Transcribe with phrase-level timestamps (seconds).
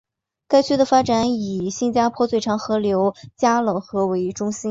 [0.47, 4.59] 该区的发展以新加坡最长河流加冷河为中心。